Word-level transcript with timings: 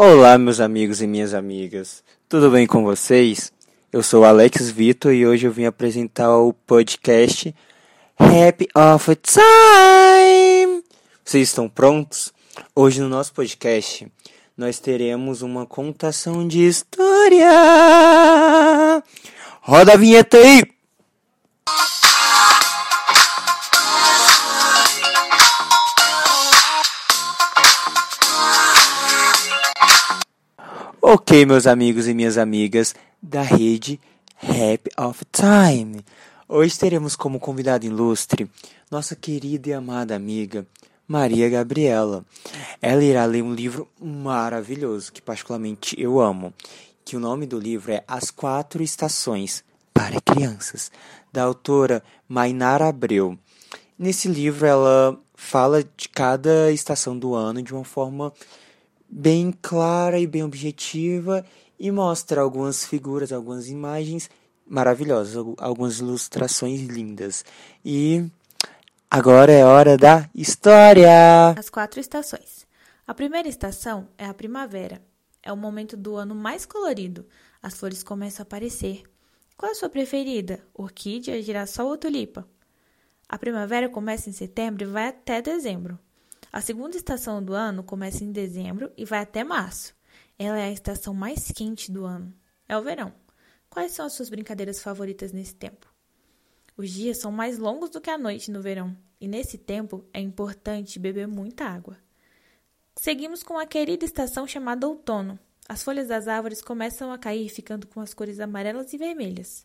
Olá, 0.00 0.38
meus 0.38 0.60
amigos 0.60 1.02
e 1.02 1.08
minhas 1.08 1.34
amigas. 1.34 2.04
Tudo 2.28 2.52
bem 2.52 2.68
com 2.68 2.84
vocês? 2.84 3.52
Eu 3.92 4.00
sou 4.00 4.24
Alex 4.24 4.70
Vitor 4.70 5.12
e 5.12 5.26
hoje 5.26 5.48
eu 5.48 5.50
vim 5.50 5.64
apresentar 5.64 6.38
o 6.38 6.52
podcast 6.52 7.52
Happy 8.16 8.68
of 8.76 9.16
Time. 9.16 10.84
Vocês 11.24 11.48
estão 11.48 11.68
prontos? 11.68 12.32
Hoje 12.76 13.00
no 13.00 13.08
nosso 13.08 13.32
podcast 13.32 14.06
nós 14.56 14.78
teremos 14.78 15.42
uma 15.42 15.66
contação 15.66 16.46
de 16.46 16.64
história. 16.64 17.50
Roda 19.62 19.94
a 19.94 19.96
vinheta 19.96 20.36
aí! 20.36 20.77
Ok, 31.10 31.46
meus 31.46 31.66
amigos 31.66 32.06
e 32.06 32.12
minhas 32.12 32.36
amigas 32.36 32.94
da 33.22 33.40
rede 33.40 33.98
Happy 34.42 34.90
of 34.98 35.24
Time. 35.32 36.04
Hoje 36.46 36.78
teremos 36.78 37.16
como 37.16 37.40
convidada 37.40 37.86
ilustre 37.86 38.46
nossa 38.90 39.16
querida 39.16 39.70
e 39.70 39.72
amada 39.72 40.14
amiga 40.14 40.66
Maria 41.06 41.48
Gabriela. 41.48 42.26
Ela 42.82 43.02
irá 43.02 43.24
ler 43.24 43.42
um 43.42 43.54
livro 43.54 43.88
maravilhoso 43.98 45.10
que 45.10 45.22
particularmente 45.22 45.98
eu 45.98 46.20
amo, 46.20 46.52
que 47.06 47.16
o 47.16 47.20
nome 47.20 47.46
do 47.46 47.58
livro 47.58 47.90
é 47.90 48.04
As 48.06 48.30
Quatro 48.30 48.82
Estações 48.82 49.64
para 49.94 50.20
Crianças, 50.20 50.92
da 51.32 51.42
autora 51.42 52.02
Mainara 52.28 52.86
Abreu. 52.86 53.38
Nesse 53.98 54.28
livro 54.28 54.66
ela 54.66 55.18
fala 55.34 55.82
de 55.82 56.06
cada 56.10 56.70
estação 56.70 57.18
do 57.18 57.34
ano 57.34 57.62
de 57.62 57.72
uma 57.72 57.82
forma 57.84 58.30
bem 59.08 59.52
clara 59.62 60.18
e 60.18 60.26
bem 60.26 60.42
objetiva 60.42 61.44
e 61.78 61.90
mostra 61.90 62.40
algumas 62.40 62.84
figuras, 62.84 63.32
algumas 63.32 63.68
imagens 63.68 64.28
maravilhosas, 64.66 65.36
algumas 65.58 65.98
ilustrações 65.98 66.82
lindas. 66.82 67.44
E 67.84 68.24
agora 69.10 69.52
é 69.52 69.64
hora 69.64 69.96
da 69.96 70.28
história! 70.34 71.50
As 71.56 71.70
quatro 71.70 72.00
estações. 72.00 72.66
A 73.06 73.14
primeira 73.14 73.48
estação 73.48 74.08
é 74.18 74.26
a 74.26 74.34
primavera. 74.34 75.00
É 75.42 75.52
o 75.52 75.56
momento 75.56 75.96
do 75.96 76.16
ano 76.16 76.34
mais 76.34 76.66
colorido. 76.66 77.26
As 77.62 77.74
flores 77.74 78.02
começam 78.02 78.42
a 78.42 78.46
aparecer. 78.46 79.02
Qual 79.56 79.70
é 79.70 79.72
a 79.72 79.74
sua 79.74 79.88
preferida? 79.88 80.62
Orquídea, 80.74 81.42
girassol 81.42 81.88
ou 81.88 81.96
tulipa? 81.96 82.46
A 83.28 83.38
primavera 83.38 83.88
começa 83.88 84.28
em 84.28 84.32
setembro 84.32 84.84
e 84.84 84.86
vai 84.86 85.08
até 85.08 85.40
dezembro. 85.40 85.98
A 86.58 86.60
segunda 86.60 86.96
estação 86.96 87.40
do 87.40 87.54
ano 87.54 87.84
começa 87.84 88.24
em 88.24 88.32
dezembro 88.32 88.90
e 88.96 89.04
vai 89.04 89.20
até 89.20 89.44
março. 89.44 89.94
Ela 90.36 90.58
é 90.58 90.64
a 90.64 90.72
estação 90.72 91.14
mais 91.14 91.52
quente 91.52 91.92
do 91.92 92.04
ano. 92.04 92.34
É 92.68 92.76
o 92.76 92.82
verão. 92.82 93.12
Quais 93.70 93.92
são 93.92 94.04
as 94.04 94.14
suas 94.14 94.28
brincadeiras 94.28 94.82
favoritas 94.82 95.30
nesse 95.30 95.54
tempo? 95.54 95.86
Os 96.76 96.90
dias 96.90 97.18
são 97.18 97.30
mais 97.30 97.58
longos 97.58 97.90
do 97.90 98.00
que 98.00 98.10
a 98.10 98.18
noite 98.18 98.50
no 98.50 98.60
verão, 98.60 98.98
e 99.20 99.28
nesse 99.28 99.56
tempo 99.56 100.04
é 100.12 100.20
importante 100.20 100.98
beber 100.98 101.28
muita 101.28 101.64
água. 101.64 101.96
Seguimos 102.96 103.44
com 103.44 103.56
a 103.56 103.64
querida 103.64 104.04
estação 104.04 104.44
chamada 104.44 104.88
outono. 104.88 105.38
As 105.68 105.84
folhas 105.84 106.08
das 106.08 106.26
árvores 106.26 106.60
começam 106.60 107.12
a 107.12 107.18
cair, 107.18 107.48
ficando 107.50 107.86
com 107.86 108.00
as 108.00 108.12
cores 108.12 108.40
amarelas 108.40 108.92
e 108.92 108.98
vermelhas. 108.98 109.64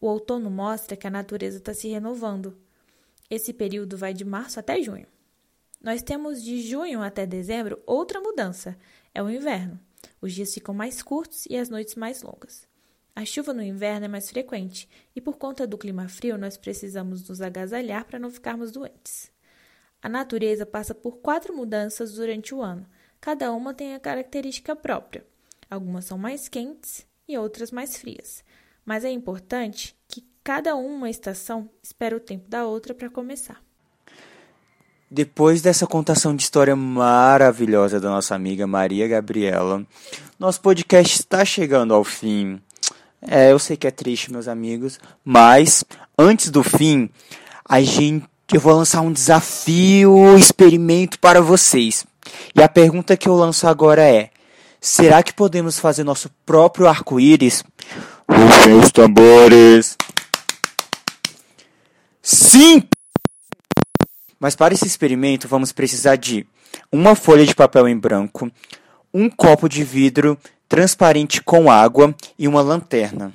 O 0.00 0.06
outono 0.06 0.50
mostra 0.50 0.96
que 0.96 1.06
a 1.06 1.10
natureza 1.10 1.58
está 1.58 1.74
se 1.74 1.88
renovando. 1.88 2.56
Esse 3.28 3.52
período 3.52 3.98
vai 3.98 4.14
de 4.14 4.24
março 4.24 4.58
até 4.58 4.80
junho. 4.80 5.06
Nós 5.84 6.02
temos 6.02 6.42
de 6.42 6.62
junho 6.62 7.02
até 7.02 7.26
dezembro 7.26 7.78
outra 7.84 8.18
mudança: 8.18 8.74
é 9.14 9.22
o 9.22 9.28
inverno. 9.28 9.78
Os 10.18 10.32
dias 10.32 10.54
ficam 10.54 10.74
mais 10.74 11.02
curtos 11.02 11.44
e 11.44 11.58
as 11.58 11.68
noites 11.68 11.94
mais 11.94 12.22
longas. 12.22 12.66
A 13.14 13.22
chuva 13.26 13.52
no 13.52 13.62
inverno 13.62 14.06
é 14.06 14.08
mais 14.08 14.30
frequente 14.30 14.88
e, 15.14 15.20
por 15.20 15.36
conta 15.36 15.66
do 15.66 15.76
clima 15.76 16.08
frio, 16.08 16.38
nós 16.38 16.56
precisamos 16.56 17.28
nos 17.28 17.42
agasalhar 17.42 18.06
para 18.06 18.18
não 18.18 18.30
ficarmos 18.30 18.72
doentes. 18.72 19.30
A 20.00 20.08
natureza 20.08 20.64
passa 20.64 20.94
por 20.94 21.18
quatro 21.18 21.54
mudanças 21.54 22.14
durante 22.14 22.54
o 22.54 22.62
ano. 22.62 22.88
Cada 23.20 23.52
uma 23.52 23.74
tem 23.74 23.94
a 23.94 24.00
característica 24.00 24.74
própria. 24.74 25.22
Algumas 25.68 26.06
são 26.06 26.16
mais 26.16 26.48
quentes 26.48 27.06
e 27.28 27.36
outras 27.36 27.70
mais 27.70 27.98
frias. 27.98 28.42
Mas 28.86 29.04
é 29.04 29.10
importante 29.10 29.94
que 30.08 30.26
cada 30.42 30.74
uma 30.76 31.10
estação 31.10 31.68
espere 31.82 32.14
o 32.14 32.20
tempo 32.20 32.48
da 32.48 32.66
outra 32.66 32.94
para 32.94 33.10
começar. 33.10 33.62
Depois 35.14 35.62
dessa 35.62 35.86
contação 35.86 36.34
de 36.34 36.42
história 36.42 36.74
maravilhosa 36.74 38.00
da 38.00 38.10
nossa 38.10 38.34
amiga 38.34 38.66
Maria 38.66 39.06
Gabriela, 39.06 39.86
nosso 40.40 40.60
podcast 40.60 41.20
está 41.20 41.44
chegando 41.44 41.94
ao 41.94 42.02
fim. 42.02 42.60
É, 43.22 43.52
eu 43.52 43.60
sei 43.60 43.76
que 43.76 43.86
é 43.86 43.92
triste, 43.92 44.32
meus 44.32 44.48
amigos, 44.48 44.98
mas 45.24 45.84
antes 46.18 46.50
do 46.50 46.64
fim, 46.64 47.08
a 47.64 47.80
gente 47.80 48.26
eu 48.52 48.60
vou 48.60 48.74
lançar 48.74 49.02
um 49.02 49.12
desafio, 49.12 50.36
experimento 50.36 51.16
para 51.20 51.40
vocês. 51.40 52.04
E 52.52 52.60
a 52.60 52.68
pergunta 52.68 53.16
que 53.16 53.28
eu 53.28 53.36
lanço 53.36 53.68
agora 53.68 54.02
é: 54.02 54.30
será 54.80 55.22
que 55.22 55.32
podemos 55.32 55.78
fazer 55.78 56.02
nosso 56.02 56.28
próprio 56.44 56.88
arco-íris? 56.88 57.62
Rufem 58.28 58.80
os 58.80 58.90
tambores. 58.90 59.96
Sim! 62.20 62.82
Mas 64.44 64.54
para 64.54 64.74
esse 64.74 64.86
experimento 64.86 65.48
vamos 65.48 65.72
precisar 65.72 66.16
de 66.16 66.46
uma 66.92 67.14
folha 67.14 67.46
de 67.46 67.54
papel 67.54 67.88
em 67.88 67.96
branco, 67.96 68.50
um 69.10 69.30
copo 69.30 69.70
de 69.70 69.82
vidro 69.82 70.38
transparente 70.68 71.40
com 71.42 71.70
água 71.70 72.14
e 72.38 72.46
uma 72.46 72.60
lanterna. 72.60 73.32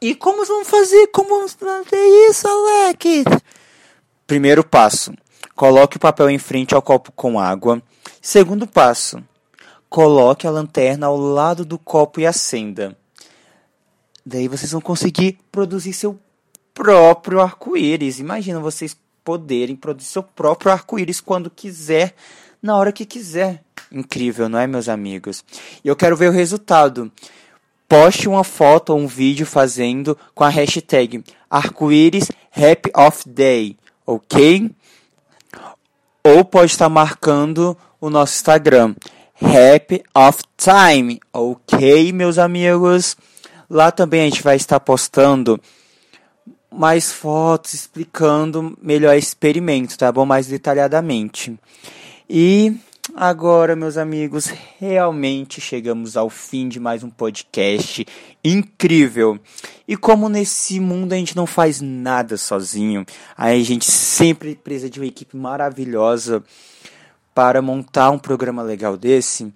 E 0.00 0.14
como 0.14 0.46
vamos 0.46 0.68
fazer? 0.68 1.08
Como 1.08 1.30
vamos 1.30 1.54
fazer 1.54 2.30
isso, 2.30 2.46
Alex? 2.46 3.24
Primeiro 4.24 4.62
passo: 4.62 5.12
coloque 5.56 5.96
o 5.96 6.00
papel 6.00 6.30
em 6.30 6.38
frente 6.38 6.76
ao 6.76 6.80
copo 6.80 7.10
com 7.10 7.40
água. 7.40 7.82
Segundo 8.22 8.68
passo: 8.68 9.20
coloque 9.90 10.46
a 10.46 10.50
lanterna 10.52 11.08
ao 11.08 11.16
lado 11.16 11.64
do 11.64 11.76
copo 11.76 12.20
e 12.20 12.26
acenda. 12.26 12.96
Daí 14.24 14.46
vocês 14.46 14.70
vão 14.70 14.80
conseguir 14.80 15.40
produzir 15.50 15.92
seu 15.92 16.16
próprio 16.72 17.40
arco-íris. 17.40 18.20
Imagina 18.20 18.60
vocês 18.60 18.96
poderem 19.24 19.74
produzir 19.74 20.08
seu 20.08 20.22
próprio 20.22 20.70
arco-íris 20.70 21.20
quando 21.20 21.50
quiser, 21.50 22.14
na 22.62 22.76
hora 22.76 22.92
que 22.92 23.06
quiser. 23.06 23.64
Incrível, 23.90 24.48
não 24.48 24.58
é, 24.58 24.66
meus 24.66 24.88
amigos? 24.88 25.44
E 25.82 25.88
eu 25.88 25.96
quero 25.96 26.16
ver 26.16 26.28
o 26.28 26.32
resultado. 26.32 27.10
Poste 27.88 28.28
uma 28.28 28.44
foto 28.44 28.90
ou 28.90 28.98
um 28.98 29.06
vídeo 29.06 29.46
fazendo 29.46 30.16
com 30.34 30.44
a 30.44 30.48
hashtag 30.48 31.22
arco-íris 31.48 32.30
happy 32.50 32.90
of 32.96 33.28
day, 33.28 33.76
ok? 34.06 34.70
Ou 36.24 36.44
pode 36.44 36.72
estar 36.72 36.88
marcando 36.88 37.76
o 38.00 38.08
nosso 38.08 38.34
Instagram, 38.34 38.94
happy 39.40 40.02
of 40.14 40.42
time, 40.56 41.20
ok, 41.32 42.12
meus 42.12 42.38
amigos? 42.38 43.16
Lá 43.68 43.90
também 43.90 44.22
a 44.22 44.24
gente 44.24 44.42
vai 44.42 44.56
estar 44.56 44.80
postando 44.80 45.60
mais 46.74 47.12
fotos 47.12 47.74
explicando 47.74 48.76
melhor 48.82 49.16
experimento, 49.16 49.96
tá 49.96 50.10
bom? 50.10 50.26
Mais 50.26 50.46
detalhadamente. 50.46 51.58
E 52.28 52.76
agora, 53.14 53.76
meus 53.76 53.96
amigos, 53.96 54.52
realmente 54.80 55.60
chegamos 55.60 56.16
ao 56.16 56.28
fim 56.28 56.68
de 56.68 56.80
mais 56.80 57.04
um 57.04 57.10
podcast 57.10 58.04
incrível. 58.42 59.38
E 59.86 59.96
como 59.96 60.28
nesse 60.28 60.80
mundo 60.80 61.12
a 61.12 61.16
gente 61.16 61.36
não 61.36 61.46
faz 61.46 61.80
nada 61.80 62.36
sozinho, 62.36 63.04
a 63.36 63.54
gente 63.56 63.84
sempre 63.84 64.56
precisa 64.56 64.90
de 64.90 64.98
uma 64.98 65.06
equipe 65.06 65.36
maravilhosa 65.36 66.42
para 67.34 67.60
montar 67.60 68.10
um 68.10 68.18
programa 68.18 68.62
legal 68.62 68.96
desse, 68.96 69.52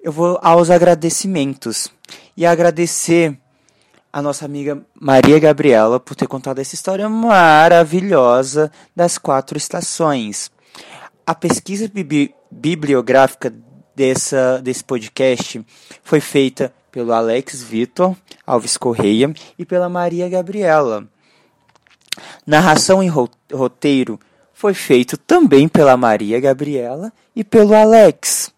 eu 0.00 0.12
vou 0.12 0.38
aos 0.42 0.70
agradecimentos. 0.70 1.90
E 2.36 2.44
agradecer 2.44 3.36
a 4.16 4.22
nossa 4.22 4.46
amiga 4.46 4.82
Maria 4.98 5.38
Gabriela 5.38 6.00
por 6.00 6.16
ter 6.16 6.26
contado 6.26 6.58
essa 6.58 6.74
história 6.74 7.06
maravilhosa 7.06 8.72
das 8.96 9.18
quatro 9.18 9.58
estações. 9.58 10.50
A 11.26 11.34
pesquisa 11.34 11.86
bibli 11.86 12.34
bibliográfica 12.50 13.52
dessa, 13.94 14.58
desse 14.62 14.82
podcast 14.82 15.62
foi 16.02 16.20
feita 16.20 16.72
pelo 16.90 17.12
Alex 17.12 17.62
Vitor 17.62 18.16
Alves 18.46 18.78
Correia 18.78 19.34
e 19.58 19.66
pela 19.66 19.86
Maria 19.86 20.30
Gabriela. 20.30 21.06
Narração 22.46 23.02
e 23.02 23.12
roteiro 23.52 24.18
foi 24.54 24.72
feito 24.72 25.18
também 25.18 25.68
pela 25.68 25.94
Maria 25.94 26.40
Gabriela 26.40 27.12
e 27.34 27.44
pelo 27.44 27.74
Alex. 27.74 28.50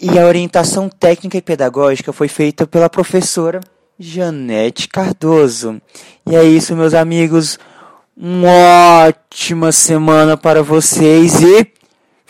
E 0.00 0.16
a 0.16 0.24
orientação 0.24 0.88
técnica 0.88 1.36
e 1.36 1.42
pedagógica 1.42 2.12
foi 2.12 2.28
feita 2.28 2.68
pela 2.68 2.88
professora 2.88 3.60
Janete 3.98 4.88
Cardoso. 4.88 5.80
E 6.26 6.36
é 6.36 6.44
isso, 6.44 6.76
meus 6.76 6.94
amigos. 6.94 7.58
Uma 8.16 9.06
ótima 9.08 9.72
semana 9.72 10.36
para 10.36 10.62
vocês 10.62 11.40
e 11.40 11.72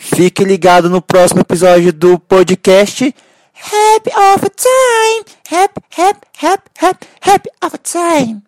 Fique 0.01 0.45
ligado 0.45 0.89
no 0.89 1.01
próximo 1.01 1.41
episódio 1.41 1.91
do 1.91 2.17
podcast 2.17 3.13
Happy 3.53 4.09
of 4.33 4.49
Time. 4.55 5.25
Happy, 5.51 5.81
happy, 5.97 6.27
happy, 6.41 6.71
happy, 6.79 7.07
happy 7.19 7.49
of 7.61 7.77
Time. 7.79 8.41